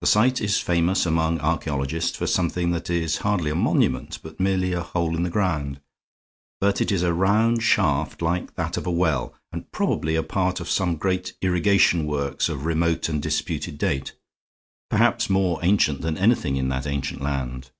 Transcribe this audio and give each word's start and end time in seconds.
The 0.00 0.08
site 0.08 0.40
is 0.40 0.58
famous 0.58 1.06
among 1.06 1.38
archaeologists 1.38 2.16
for 2.16 2.26
something 2.26 2.72
that 2.72 2.90
is 2.90 3.18
hardly 3.18 3.48
a 3.48 3.54
monument, 3.54 4.18
but 4.20 4.40
merely 4.40 4.72
a 4.72 4.82
hole 4.82 5.14
in 5.14 5.22
the 5.22 5.30
ground. 5.30 5.80
But 6.60 6.80
it 6.80 6.90
is 6.90 7.04
a 7.04 7.12
round 7.12 7.62
shaft, 7.62 8.22
like 8.22 8.56
that 8.56 8.76
of 8.76 8.88
a 8.88 8.90
well, 8.90 9.36
and 9.52 9.70
probably 9.70 10.16
a 10.16 10.24
part 10.24 10.58
of 10.58 10.68
some 10.68 10.96
great 10.96 11.34
irrigation 11.42 12.06
works 12.06 12.48
of 12.48 12.64
remote 12.64 13.08
and 13.08 13.22
disputed 13.22 13.78
date, 13.78 14.14
perhaps 14.90 15.30
more 15.30 15.60
ancient 15.62 16.00
than 16.00 16.18
anything 16.18 16.56
in 16.56 16.68
that 16.70 16.88
ancient 16.88 17.20
land. 17.20 17.70